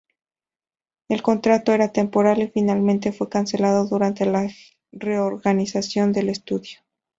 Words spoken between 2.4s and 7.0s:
y finalmente fue cancelado durante la reorganización del estudio.